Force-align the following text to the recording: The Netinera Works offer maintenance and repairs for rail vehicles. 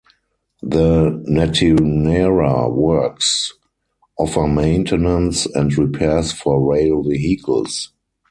The 0.63 1.23
Netinera 1.29 2.73
Works 2.73 3.53
offer 4.17 4.47
maintenance 4.47 5.45
and 5.45 5.77
repairs 5.77 6.31
for 6.31 6.59
rail 6.73 7.03
vehicles. 7.03 7.91